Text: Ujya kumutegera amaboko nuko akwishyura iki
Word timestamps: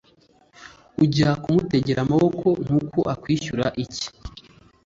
Ujya 1.03 1.29
kumutegera 1.41 1.99
amaboko 2.05 2.47
nuko 2.65 2.99
akwishyura 3.13 3.65
iki 3.83 4.05